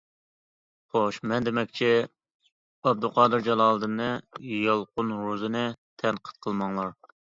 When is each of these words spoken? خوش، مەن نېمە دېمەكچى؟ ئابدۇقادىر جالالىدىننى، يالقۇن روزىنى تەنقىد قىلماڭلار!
خوش، 0.93 1.19
مەن 1.25 1.29
نېمە 1.31 1.45
دېمەكچى؟ 1.47 1.89
ئابدۇقادىر 2.85 3.47
جالالىدىننى، 3.51 4.11
يالقۇن 4.57 5.17
روزىنى 5.23 5.67
تەنقىد 6.05 6.45
قىلماڭلار! 6.47 6.97